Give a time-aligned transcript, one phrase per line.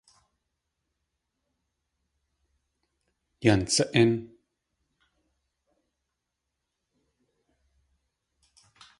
[3.45, 4.11] Yan sa.ín!